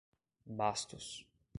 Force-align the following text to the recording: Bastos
Bastos 0.49 1.23